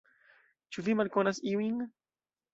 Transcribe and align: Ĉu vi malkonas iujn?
Ĉu 0.77 0.85
vi 0.87 0.95
malkonas 1.03 1.43
iujn? 1.53 1.79